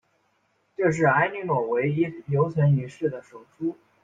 [0.75, 3.77] 这是埃莉诺唯一留存于世的手书。